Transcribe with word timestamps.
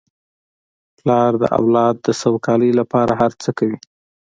پلار 0.97 1.31
د 1.41 1.43
اولاد 1.59 1.95
د 2.05 2.07
سوکالۍ 2.21 2.71
لپاره 2.79 3.11
هر 3.21 3.31
څه 3.41 3.49
کوي. 3.59 3.77